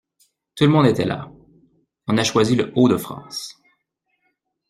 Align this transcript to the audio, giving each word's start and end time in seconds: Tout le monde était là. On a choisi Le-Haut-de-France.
Tout 0.55 0.63
le 0.63 0.71
monde 0.71 0.87
était 0.87 1.05
là. 1.05 1.31
On 2.07 2.17
a 2.17 2.23
choisi 2.23 2.55
Le-Haut-de-France. 2.55 3.61